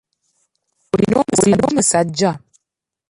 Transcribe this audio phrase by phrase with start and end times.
[0.93, 1.17] Olina
[1.67, 2.31] omusajja?